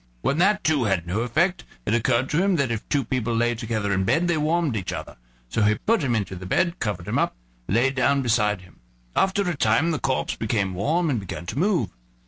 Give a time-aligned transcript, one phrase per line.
[0.21, 3.53] When that too had no effect it occurred to him that if two people lay
[3.53, 5.15] together in bed they warmed each other;
[5.47, 7.35] so he put him into the bed, covered him up,
[7.67, 8.79] and lay down beside him;
[9.15, 11.91] after a time the corpse became warm and began to move.